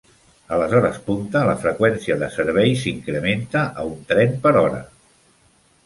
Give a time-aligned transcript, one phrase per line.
[0.55, 4.85] A les hores punta, la freqüència de servei s'incrementa a un tren per hora.